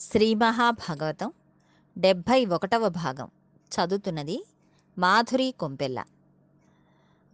[0.00, 1.32] శ్రీ మహాభాగవతం
[1.98, 3.28] డెబ్భై ఒకటవ భాగం.
[3.72, 4.46] చదువుతున్నది
[4.98, 6.04] మాధురి కొంపెల్ల.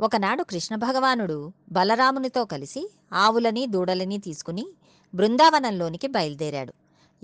[0.00, 4.66] ఒకనాడు కృష్ణ భగవానుడు బలరామునితో కలిసి ఆవులని దూడలని తీసుకుని
[5.14, 6.72] బృందావనంలోనికి బయలుదేరాడు.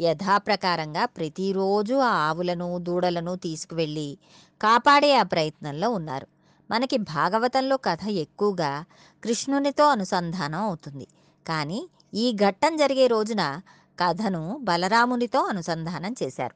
[0.00, 4.18] యథాప్రకారంగా ప్రతిరోజు ఆ ఆవులను దూడలను తీసుకువెళ్ళి
[4.62, 6.26] కాపాడే ఆ ప్రయత్నంలో ఉన్నారు.
[6.70, 8.84] మనకి భాగవతంలో కథ ఎక్కువగా
[9.24, 11.06] కృష్ణునితో అనుసంధానం అవుతుంది.
[11.46, 13.60] కానీ ఈ ఘట్టం జరిగే రోజున
[14.02, 16.54] కథను బలరామునితో అనుసంధానం చేశారు.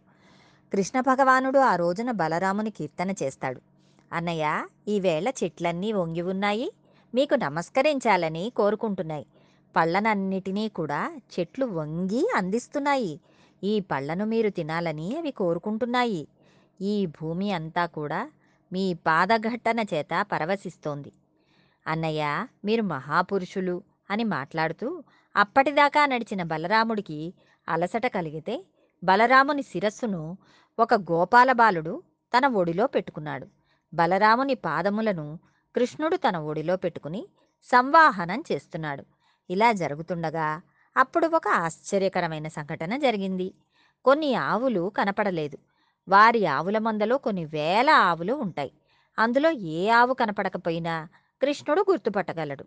[0.72, 3.60] కృష్ణ భగవానుడు ఆ రోజున బలరాముని కీర్తన చేస్తాడు.
[4.12, 6.72] అన్నయ్య ఈవేళ చెట్లన్నీ వంగి ఉన్నాయి.
[7.14, 9.26] మీకు నమస్కరించాలని కోరుకుంటున్నాయి.
[9.76, 13.20] పళ్ళనన్నిటినీ కూడా చెట్లు వంగి అందిస్తున్నాయి.
[13.64, 16.28] ఈ పళ్ళను మీరు తినాలని అవి కోరుకుంటున్నాయి.
[16.80, 18.30] ఈ భూమి అంతా కూడా
[18.72, 21.12] మీ పాదఘట్టన చేత పరవశిస్తోంది.
[21.86, 25.02] అన్నయ్య మీరు మహాపురుషులు అని మాట్లాడుతూ
[25.36, 27.34] అప్పటిదాకా నడిచిన బలరాముడికి
[27.68, 28.64] అలసట కలిగితే
[29.04, 30.38] బలరాముని శిరస్సును
[30.78, 32.02] ఒక గోపాల బాలుడు
[32.36, 33.46] తన ఒడిలో పెట్టుకున్నాడు.
[33.94, 35.38] బలరాముని పాదములను
[35.76, 37.28] కృష్ణుడు తన ఒడిలో పెట్టుకుని
[37.62, 39.04] సంవాహనం చేస్తున్నాడు.
[39.50, 40.60] ఇలా జరుగుతుండగా
[40.96, 43.54] అప్పుడు ఒక ఆశ్చర్యకరమైన సంఘటన జరిగింది.
[44.04, 45.58] కొన్ని ఆవులు కనపడలేదు.
[46.08, 48.72] వారి ఆవుల మందలో కొన్ని వేల ఆవులు ఉంటాయి.
[49.18, 51.08] అందులో ఏ ఆవు కనపడకపోయినా
[51.42, 52.64] కృష్ణుడు గుర్తుపట్టగలడు.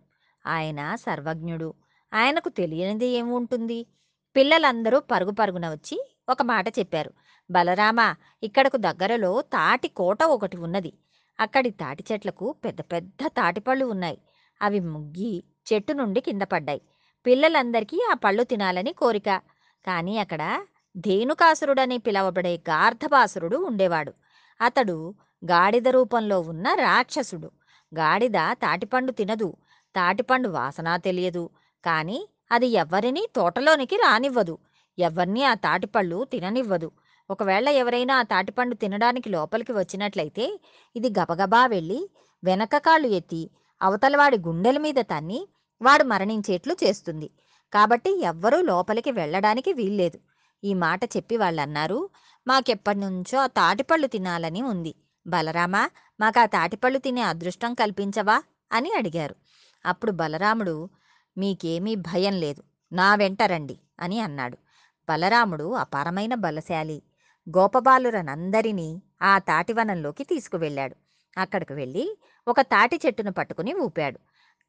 [0.48, 1.74] ఆయన సర్వజ్ఞుడు.
[2.14, 3.88] ఆయనకు తెలియనిది ఏముంటుంది?
[4.36, 7.14] పిల్లలందరూ పరుగు పరుగున వచ్చి ఒక మాట చెప్పారు.
[7.52, 10.94] బలరామ ఇక్కడకు దగ్గరలో తాటి కోట ఒకటి ఉన్నది.
[11.40, 14.18] అక్కడి తాటి చెట్లకు పెద్ద పెద్ద తాటిపళ్ళు ఉన్నాయి.
[14.62, 16.82] అవి ముగ్గి చెట్టు నుండి కింద పడ్డాయి.
[17.26, 19.42] పిల్లలందరికీ ఆ పళ్ళు తినాలని కోరిక.
[19.86, 20.66] కానీ అక్కడ
[20.98, 24.14] ధేనుకాసురుడని పిలవబడే గార్ధబాసురుడు ఉండేవాడు.
[24.62, 25.14] అతడు
[25.46, 27.52] గాడిద రూపంలో ఉన్న రాక్షసుడు.
[27.96, 29.56] గాడిద తాటిపండు తినదు.
[29.96, 31.50] తాటిపండు వాసన తెలియదు.
[31.86, 34.58] కానీ అది ఎవ్వరినీ తోటలోనికి రానివ్వదు.
[35.00, 36.92] ఎవరిని ఆ తాటిపళ్ళు తిననివ్వదు.
[37.30, 40.60] ఒకవేళ ఎవరైనా ఆ తాటిపండు తినడానికి లోపలికి వచ్చినట్లయితే
[40.96, 42.10] ఇది గబగబా వెళ్ళి
[42.44, 43.50] వెనక కాళ్ళు ఎత్తి
[43.82, 45.48] అవతలవాడి గుండెల మీద తన్ని
[45.82, 47.30] వాడు మరణించేట్లు చేస్తుంది.
[47.74, 50.20] కాబట్టి ఎవ్వరూ లోపలికి వెళ్ళడానికి వీల్లేదు.
[50.64, 52.10] ఈ మాట చెప్పి వాళ్ళన్నారు
[52.48, 54.96] మాకెప్పటి నుంచో ఆ తాటిపళ్ళు తినాలని ఉంది.
[55.28, 55.90] బలరామా
[56.20, 58.44] మాకు ఆ తాటిపళ్ళు తినే అదృష్టం కల్పించవా?
[58.72, 59.36] అని అడిగారు.
[59.86, 60.90] అప్పుడు బలరాముడు
[61.38, 62.64] మీకేమీ భయం లేదు.
[62.94, 64.58] నా వెంట రండి అని అన్నాడు.
[65.10, 67.04] బలరాముడు అపారమైన బలశాలి.
[67.58, 70.96] గోపబాలురనందరినీ ఆ తాటివనంలోకి తీసుకువెళ్ళాడు.
[71.38, 74.18] అక్కడికి వెళ్ళి ఒక తాటి చెట్టును పట్టుకుని ఊపాడు.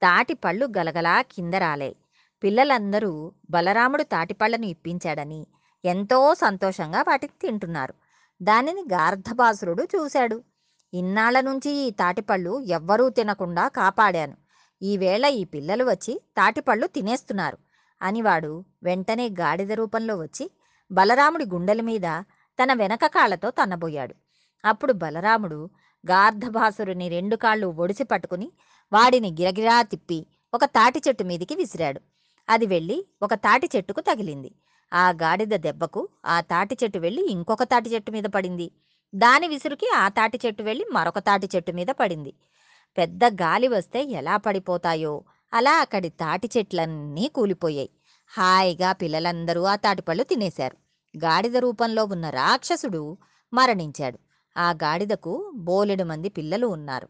[0.02, 1.96] తాటి పళ్ళు గలగలా కింద రాలే.
[2.42, 5.46] పిల్లలందరూ బలరాముడు తాటిపళ్ళను ఇప్పించాడని
[5.84, 7.94] ఎంతో సంతోషంగా వాటిని తింటున్నారు.
[8.42, 10.42] దానిని గార్ధబాసురుడు చూశాడు.
[10.94, 14.45] ఇన్నాళ్ళ నుంచి ఈ తాటిపళ్ళు ఎవ్వరూ తినకుండా కాపాడాను.
[14.82, 17.58] ఈవేళ ఈ పిల్లలు వచ్చి తాటిపళ్ళు తినేస్తున్నారు.
[18.02, 20.50] అని వాడు వెంటనే గాడిద రూపంలో వచ్చి
[20.92, 22.22] బలరాముడి గుండెల మీద
[22.62, 24.14] తన వెనక కాళ్ళతో తన్నబోయాడు.
[24.64, 25.70] అప్పుడు బలరాముడు
[26.10, 28.52] గార్ధభాసురుని రెండు కాళ్ళు ఒడిసి పట్టుకుని
[28.92, 32.00] వాడిని గిరగిరా తిప్పి ఒక తాటి చెట్టు మీదికి విసిరాడు.
[32.48, 34.54] అది వెళ్ళి ఒక తాటి చెట్టుకు తగిలింది.
[34.92, 38.72] ఆ గాడిద దెబ్బకు ఆ తాటి చెట్టు వెళ్ళి ఇంకొక తాటి చెట్టు మీద పడింది.
[39.14, 42.34] దాని విసురుకి ఆ తాటి చెట్టు వెళ్ళి మరొక తాటి చెట్టు మీద పడింది.
[42.98, 45.24] పెద్ద గాలి వస్తే ఎలా పడిపోతాయో.
[45.52, 47.90] అలా అక్కడి తాటి చెట్లన్నీ కూలిపోయాయి.
[48.38, 50.76] హాయిగా పిల్లలందరూ ఆ తాటిపళ్ళు తినేశారు.
[51.18, 53.18] గాడిద రూపంలో ఉన్న రాక్షసుడు
[53.54, 54.18] మరణించాడు.
[54.56, 57.08] ఆ గాడిదకు బోలెడు మంది పిల్లలు ఉన్నారు.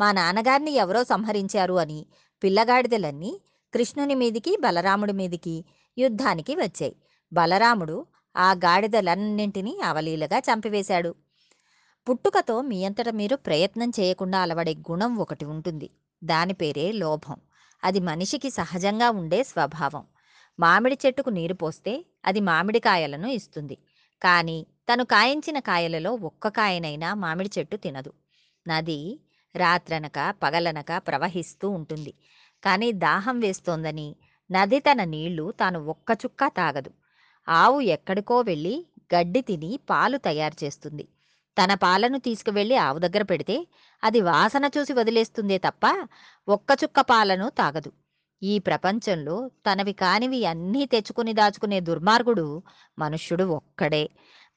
[0.00, 2.06] మా నాన్నగారిని ఎవరో సంహరించారు అని
[2.42, 3.40] పిల్లగాడిదలన్నీ
[3.74, 5.64] కృష్ణుని మీదికి బలరాముడి మీదికి
[5.98, 6.96] యుద్ధానికి వచ్చాయి.
[7.32, 8.06] బలరాముడు
[8.36, 11.14] ఆ గాడిదలన్నింటినీ అవలీలగా చంపివేశాడు.
[12.06, 15.88] పుట్టుకతో మీ అంతట మీరు ప్రయత్నం చేయకుండా అలవడే గుణం ఒకటి ఉంటుంది.
[16.22, 17.38] దాని పేరే లోభం.
[17.82, 20.04] అది మనిషికి సహజంగా ఉండే స్వభావం.
[20.58, 23.76] మామిడి చెట్టుకు నీరు పోస్తే అది మామిడికాయలను ఇస్తుంది.
[24.22, 24.56] కానీ
[24.88, 28.12] తను కాయించిన కాయలలో ఒక్క కాయనైనా మామిడి చెట్టు తినదు.
[28.66, 29.20] నది
[29.54, 32.14] రాత్రనక పగలనక ప్రవహిస్తూ ఉంటుంది.
[32.62, 34.08] కానీ దాహం వేస్తోందని
[34.50, 36.90] నది తన నీళ్ళు తాను ఒక్క చుక్క తాగదు.
[37.48, 38.74] ఆవు ఎక్కడికో వెళ్ళి
[39.14, 41.04] గడ్డి తిని పాలు తయారు చేస్తుంది.
[41.58, 43.66] తన పాలను తీసుకువెళ్ళి ఆవు దగ్గర పెడితే
[44.02, 45.84] అది వాసన చూసి వదిలేస్తుందే తప్ప
[46.48, 47.92] ఒక్క చుక్క పాలను తాగదు.
[48.42, 52.62] ఈ ప్రపంచంలో తనవి కానివి అన్నీ తెచ్చుకుని దాచుకునే దుర్మార్గుడు
[52.98, 54.10] మనుష్యుడు ఒక్కడే.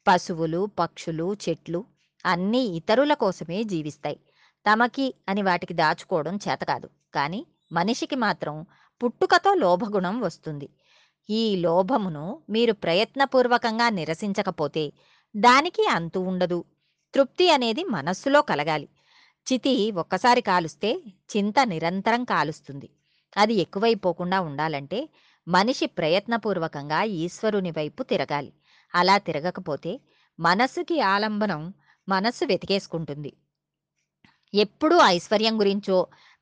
[0.07, 1.85] పశువులు పక్షులు చెట్లు
[2.25, 4.19] అన్నీ ఇతరుల కోసమే జీవిస్తాయి.
[4.65, 8.65] తమకి అని వాటికి దాచుకోవడం చేతకాదు కానీ మనిషికి మాత్రం
[9.03, 10.69] పుట్టుకతో లోభగుణం వస్తుంది.
[11.29, 14.83] ఈ లోభమును మీరు ప్రయత్నపూర్వకంగా నిరసించకపోతే
[15.35, 16.59] దానికి అంతు ఉండదు.
[17.13, 18.87] తృప్తి అనేది మనస్సులో కలగాలి.
[19.47, 20.89] చితి ఒక్కసారి కాలుస్తే
[21.31, 22.89] చింత నిరంతరం కాలుస్తుంది.
[23.37, 24.99] అది ఎక్కువైపోకుండా ఉండాలంటే
[25.47, 28.51] మనిషి ప్రయత్నపూర్వకంగా ఈశ్వరుని వైపు తిరగాలి.
[28.95, 29.91] అలా తిరగకపోతే
[30.39, 31.61] మనస్సుకి ఆలంబనం
[32.09, 33.31] మనస్సు వెతికేసుకుంటుంది.
[34.53, 35.97] ఎప్పుడూ ఐశ్వర్యం గురించో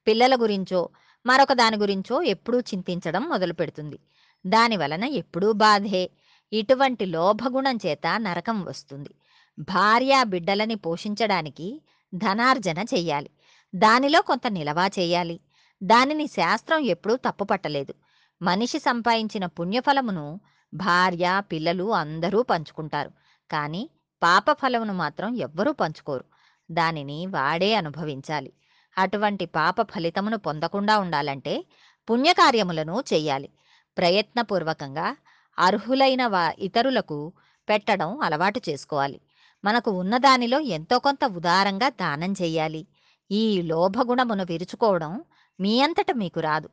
[0.08, 0.90] పిల్లల గురించో
[1.26, 3.98] మరొక దాని గురించో ఎప్పుడూ చింతించడం మొదలు పెడుతుంది
[4.46, 6.10] దాని వలన ఎప్పుడూ బాధే
[6.52, 9.12] ఇటువంటి లోభగుణం చేత నరకం వస్తుంది.
[9.60, 11.82] భార్య బిడ్డలని పోషించడానికి
[12.16, 13.30] ధనార్జన చెయ్యాలి.
[13.76, 15.40] దానిలో కొంత నిలవా చేయాలి.
[15.84, 17.94] దానిని శాస్త్రం ఎప్పుడూ తప్పుపట్టలేదు.
[18.42, 20.42] మనిషి సంపాదించిన పుణ్యఫలమును
[20.74, 23.12] భార్య పిల్లలు అందరూ పంచుకుంటారు.
[23.52, 23.90] కానీ
[24.24, 26.26] పాపఫలమును మాత్రం ఎవ్వరూ పంచుకోరు.
[26.72, 28.54] దానిని వాడే అనుభవించాలి.
[28.98, 31.66] అటువంటి పాప ఫలితమును పొందకుండా ఉండాలంటే
[32.10, 33.50] పుణ్యకార్యములను చెయ్యాలి.
[33.98, 35.16] ప్రయత్నపూర్వకంగా
[35.60, 37.34] అర్హులైన వా ఇతరులకు
[37.70, 39.22] పెట్టడం అలవాటు చేసుకోవాలి.
[39.66, 42.88] మనకు ఉన్నదానిలో ఎంతో కొంత ఉదారంగా దానం చెయ్యాలి.
[43.32, 45.24] ఈ లోభగుణమును విరుచుకోవడం
[45.60, 46.70] మీ అంతట మీకు రాదు.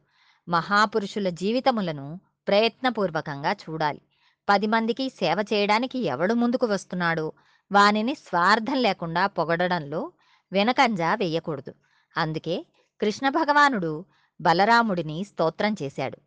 [0.48, 4.00] మహాపురుషుల జీవితములను ప్రయత్నపూర్వకంగా చూడాలి.
[4.48, 7.32] పది మందికి సేవ చేయడానికి ఎవడు ముందుకు వస్తున్నాడో
[7.72, 10.12] వానిని స్వార్థం లేకుండా పొగడడంలో
[10.52, 11.74] వెనకంజ వేయకూడదు.
[12.16, 12.66] అందుకే
[13.00, 14.04] కృష్ణ భగవానుడు
[14.40, 16.18] బలరాముడిని స్తోత్రం చేశాడు.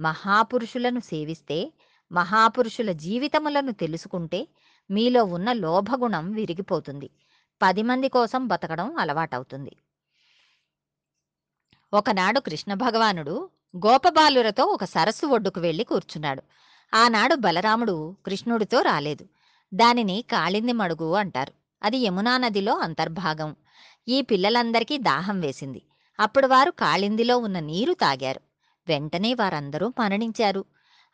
[0.00, 1.72] మహాపురుషులను సేవిస్తే
[2.12, 4.48] మహాపురుషుల జీవితములను తెలుసుకుంటే
[4.90, 7.10] మీలో ఉన్న లోభగుణం విరిగిపోతుంది.
[7.62, 9.76] పది మంది కోసం బతకడం అలవాటవుతుంది.
[11.94, 16.42] ఒకనాడు కృష్ణ భగవానుడు గోపబాలురతో ఒక సరస్సు ఒడ్డుకు వెళ్ళి కూర్చున్నాడు.
[16.94, 19.26] ఆనాడు బలరాముడు కృష్ణుడితో రాలేదు.
[19.74, 21.52] దానిని కాళింది మడుగు అంటారు.
[21.82, 23.56] అది యమునా నదిలో అంతర్భాగం.
[24.08, 25.82] ఈ పిల్లలందరికీ దాహం వేసింది.
[26.20, 28.40] అప్పుడు వారు కాళిందిలో ఉన్న నీరు తాగారు.
[28.88, 30.64] వెంటనే వారందరూ మరణించారు.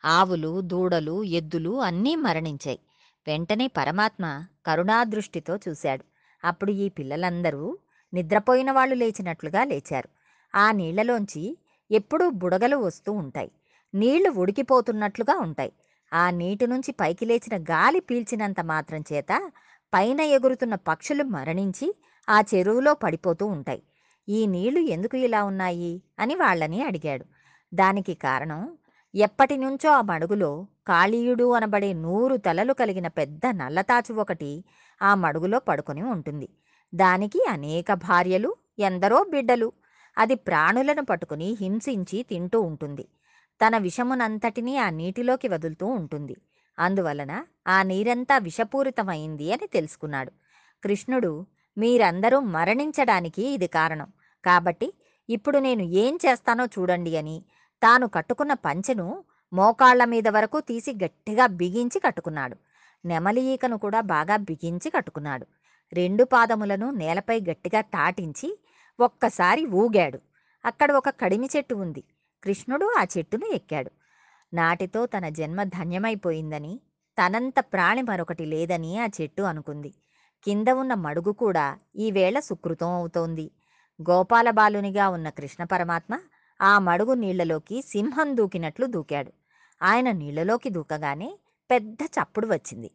[0.05, 2.79] ఆవులు దూడలు ఎద్దులు అన్నీ మరణించాయి.
[3.27, 6.03] వెంటనే పరమాత్మ కరుణాదృష్టితో చూశాడు.
[6.43, 7.77] అప్పుడు ఈ పిల్లలందరూ
[8.13, 10.09] నిద్రపోయిన వాళ్ళు లేచినట్లుగా లేచారు.
[10.55, 11.57] ఆ నీళ్ళలోంచి
[11.91, 13.51] ఎప్పుడూ బుడగలు వస్తూ ఉంటాయి.
[13.95, 15.73] నీళ్ళు ఉడికిపోతున్నట్లుగా ఉంటాయి.
[16.13, 19.51] ఆ నీటి నుంచి పైకి లేచిన గాలి పీల్చినంత మాత్రం చేత
[19.93, 21.95] పైన ఎగురుతున్న పక్షులు మరణించి
[22.29, 23.83] ఆ చెరువులో పడిపోతూ ఉంటాయి.
[24.29, 27.25] ఈ నీళ్ళు ఎందుకు ఇలా ఉన్నాయి అని వాళ్ళని అడిగాడు.
[27.73, 28.77] దానికి కారణం
[29.15, 34.63] ఎప్పటి నుంచో ఆ మడుగులో కాళీయుడు అనబడే నూరు తలలు కలిగిన పెద్ద నల్లతాచు ఒకటి
[35.01, 36.49] ఆ మడుగులో పడుకొని ఉంటుంది.
[36.95, 39.71] దానికి అనేక భార్యలు ఎందరో బిడ్డలు.
[40.17, 43.07] అది ప్రాణులను పట్టుకుని హింసించి తింటూ ఉంటుంది.
[43.67, 46.37] తన విషమునంతటినీ ఆ నీటిలోకి వదులుతూ ఉంటుంది.
[46.79, 50.31] అందువలన ఆ నీరంతా విషపూరితమైంది అని తెలుసుకున్నాడు.
[50.83, 51.45] కృష్ణుడు
[51.77, 54.07] మీరందరూ మరణించడానికి ఇది కారణం.
[54.45, 54.93] కాబట్టి
[55.29, 57.45] ఇప్పుడు నేను ఏం చేస్తానో చూడండి అని
[57.83, 59.23] తాను కట్టుకున్న పంచెను
[59.53, 62.55] మోకాళ్ళ మీద వరకు తీసి గట్టిగా బిగించి కట్టుకున్నాడు.
[63.05, 65.45] నెమలి ఈకను కూడా బాగా బిగించి కట్టుకున్నాడు.
[65.93, 68.59] రెండు పాదములను నేలపై గట్టిగా తాటించి
[68.99, 70.19] ఒక్కసారి ఊగాడు.
[70.65, 72.03] అక్కడ ఒక కడిమి చెట్టు ఉంది.
[72.43, 73.91] కృష్ణుడు ఆ చెట్టును ఎక్కాడు.
[74.53, 76.79] నాటితో తన జన్మ ధన్యమైపోయిందని
[77.17, 79.93] తనంత ప్రాణి మరొకటి లేదని ఆ చెట్టు అనుకుంది.
[80.43, 83.51] కింద ఉన్న మడుగు కూడా ఈవేళ సుకృతం అవుతోంది.
[84.09, 86.19] గోపాలబాలునిగా ఉన్న కృష్ణ పరమాత్మ
[86.59, 89.31] ఆ మడుగు నీళ్ళలోకి సింహం దూకినట్లు దూకాడు.
[89.81, 91.29] ఆయన నీళ్ళలోకి దూకగానే
[91.69, 92.89] పెద్ద చప్పుడు వచ్చింది.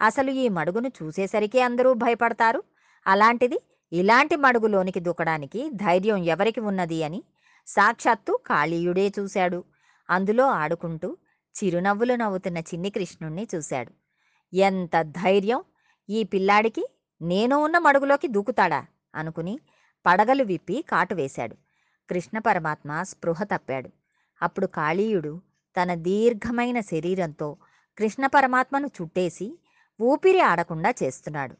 [0.00, 2.60] అసలు ఈ మడుగును చూసేసరికి అందరూ భయపడతారు.
[3.06, 3.58] అలాంటిది
[3.92, 7.20] ఇలాంటి మడుగులోనికి దూకడానికి ధైర్యం ఎవరికి ఉన్నది అని
[7.68, 9.60] సాక్షాత్తు కాళీయుడే చూశాడు.
[10.08, 11.08] అందులో ఆడుకుంటూ
[11.54, 13.92] చిరునవ్వులు నవ్వుతున్న చిన్ని కృష్ణుణ్ణి చూశాడు.
[14.52, 15.60] ఎంత ధైర్యం!
[16.08, 16.84] ఈ పిల్లాడికి
[17.20, 18.80] నేను ఉన్న మడుగులోకి దూకుతాడా
[19.14, 19.54] అనుకుని
[20.04, 21.54] పడగలు విప్పి కాటు వేశాడు.
[22.10, 23.90] కృష్ణ పరమాత్మ స్పృహ తప్పాడు.
[24.42, 25.40] అప్పుడు కాళీయుడు
[25.82, 27.56] తన దీర్ఘమైన శరీరంతో
[27.98, 29.58] కృష్ణ పరమాత్మను చుట్టేసి
[30.00, 31.56] ఊపిరి ఆడకుండా చేస్తున్నాడు.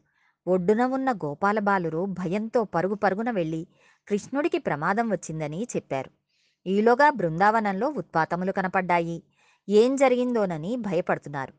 [0.47, 3.67] ఒడ్డున ఉన్న గోపాలబాలురు భయంతో పరుగు పరుగున వెళ్ళి
[4.09, 6.11] కృష్ణుడికి ప్రమాదం వచ్చిందని చెప్పారు.
[6.67, 9.23] ఈలోగా బృందావనంలో ఉత్పాతములు కనపడ్డాయి.
[9.69, 11.53] ఏం జరిగిందోనని భయపడుతున్నారు.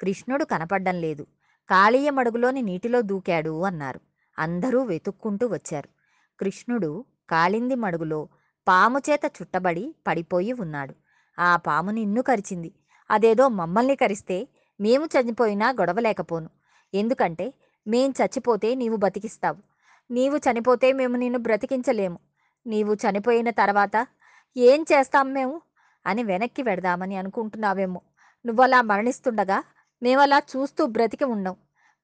[0.00, 1.26] కృష్ణుడు కనపడ్డం లేదు.
[1.70, 4.00] కాళీయ మడుగులోని నీటిలో దూకాడు అన్నారు.
[4.38, 5.88] అందరూ వెతుక్కుంటూ వచ్చారు.
[6.40, 8.28] కృష్ణుడు కాలింది మడుగులో
[8.68, 10.94] పాము చేత చుట్టబడి పడిపోయి ఉన్నాడు.
[11.38, 12.72] ఆ పాము నిన్ను కరిచింది.
[13.10, 14.48] అదేదో మమ్మల్ని కరిస్తే
[14.80, 16.50] మేము చనిపోయినా గొడవలేకపోను
[16.94, 17.54] ఎందుకంటే
[17.88, 19.56] మేం చచ్చిపోతే నీవు బతికిస్తావు.
[20.10, 22.18] నీవు చనిపోతే మేము నిన్ను బ్రతికించలేము.
[22.66, 24.08] నీవు చనిపోయిన తర్వాత
[24.56, 25.60] ఏం చేస్తాం మేము?
[26.06, 28.00] అని వెనక్కి వెడదామని అనుకుంటున్నావేమో.
[28.46, 29.64] నువ్వలా మరణిస్తుండగా
[30.02, 31.56] మేమలా చూస్తూ బ్రతికి ఉండం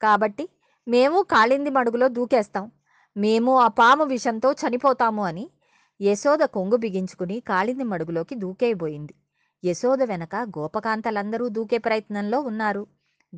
[0.02, 0.48] కాబట్టి
[0.88, 2.70] మేము కాళింది మడుగులో దూకేస్తాం.
[3.16, 5.50] మేము ఆ పాము విషంతో చనిపోతాము అని
[6.02, 9.14] యశోద కొంగు బిగించుకుని కాళింది మడుగులోకి దూకేయబోయింది.
[9.64, 12.86] యశోద వెనక గోపకాంతలందరూ దూకే ప్రయత్నంలో ఉన్నారు.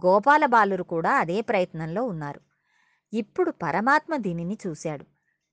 [0.06, 2.40] గోపాల బాలురు కూడా అదే ప్రయత్నంలో ఉన్నారు.
[3.12, 5.04] ఇప్పుడు పరమాత్మ దీనిని చూశాడు.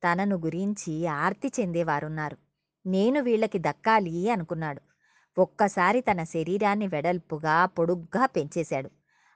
[0.04, 2.38] తనను గురించి ఆర్తి చెందేవారున్నారు.
[2.86, 4.82] నేను వీళ్ళకి దక్కాలి అనుకున్నాడు.
[5.38, 8.90] ఒక్కసారి తన శరీరాన్ని వెడల్పుగా పొడుగ్గా పెంచేశాడు.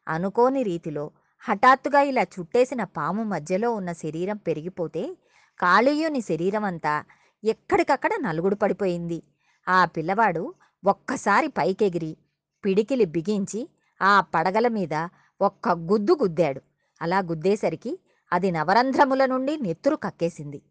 [0.07, 1.11] అనుకోని రీతిలో
[1.49, 5.17] హఠాత్తుగా ఇలా చుట్టేసిన పాము మధ్యలో ఉన్న శరీరం పెరిగిపోతే
[5.59, 7.03] కాళీయుని శరీరం అంతా
[7.43, 9.23] ఎక్కడికక్కడ నలుగుడు పడిపోయింది.
[9.67, 10.53] ఆ పిల్లవాడు
[10.85, 12.17] ఒక్కసారి పైకెగిరి
[12.65, 13.69] పిడికిలి బిగించి
[14.01, 15.07] ఆ పడగల మీద
[15.41, 16.61] ఒక్క గుద్దు గుద్దాడు.
[17.01, 17.99] అలా గుద్దేసరికి
[18.33, 20.61] అది నవరంధ్రముల నుండి నెత్తురు కక్కేసింది.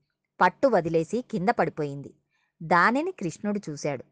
[0.41, 2.15] పట్టు వదిలేసి కింద పడిపోయింది.
[2.63, 4.05] దానిని కృష్ణుడు చూశాడు.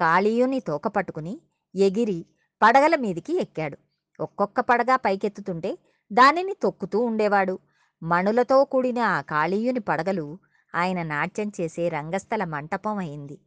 [0.00, 1.40] కాళీయుని తోక పట్టుకుని
[1.74, 2.26] ఎగిరి
[2.62, 3.78] పడగల మీదికి ఎక్కాడు.
[4.20, 5.78] ఒక్కొక్క పడగ పైకెత్తుతుంటే
[6.12, 7.58] దానిని తొక్కుతూ ఉండేవాడు.
[8.02, 10.38] మణులతో కూడిన ఆ కాళీయుని పడగలు
[10.74, 13.38] ఆయన నాట్యం చేసే రంగస్థల మంటపం అయింది.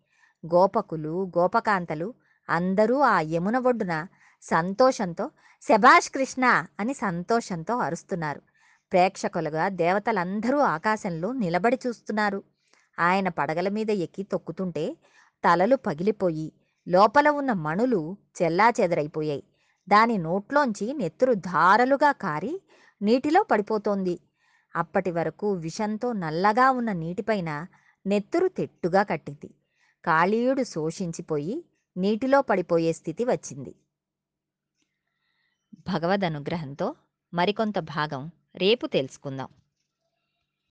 [0.44, 2.14] గోపకులు గోపకాంతలు
[2.50, 4.08] అందరూ ఆ యమున ఒడ్డున
[4.42, 8.42] సంతోషంతో శభాష్ కృష్ణ అని సంతోషంతో అరుస్తున్నారు.
[8.92, 12.44] ప్రేక్షకులుగా దేవతలందరూ ఆకాశంలో నిలబడి చూస్తున్నారు.
[13.00, 14.98] ఆయన పడగల మీద ఎక్కి తొక్కుతుంటే
[15.44, 16.54] తలలు పగిలిపోయి
[16.88, 19.44] లోపల ఉన్న మణులు చెల్లాచెదరైపోయాయి.
[19.90, 22.54] దాని నోట్లోంచి నెత్తురు ధారలుగా కారి
[23.02, 24.16] నీటిలో పడిపోతోంది.
[24.76, 27.52] అప్పటి వరకు విషంతో నల్లగా ఉన్న నీటిపైన
[28.06, 29.50] నెత్తురు తెట్టుగా కట్టింది.
[30.06, 31.56] కాళీయుడు శోషించిపోయి
[31.98, 33.74] నీటిలో పడిపోయే స్థితి వచ్చింది.
[35.88, 36.96] భగవద్ అనుగ్రహంతో
[37.34, 39.50] మరికొంత భాగం రేపు తెలుసుకుందాం.